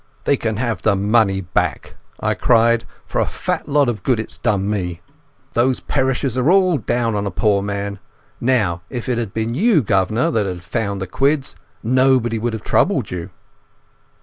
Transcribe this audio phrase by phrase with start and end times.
[0.23, 4.39] "They can have the money back," I cried, "for a fat lot of good it's
[4.39, 4.99] done me.
[5.53, 7.99] Those perishers are all down on a poor man.
[8.39, 12.63] Now, if it had been you, guv'nor, that had found the quids, nobody would have
[12.63, 13.29] troubled you."